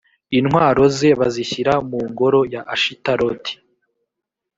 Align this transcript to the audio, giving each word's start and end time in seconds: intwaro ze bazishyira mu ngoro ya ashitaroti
intwaro 0.39 0.83
ze 0.95 1.09
bazishyira 1.19 1.73
mu 1.89 1.99
ngoro 2.11 2.39
ya 2.53 2.61
ashitaroti 2.73 3.53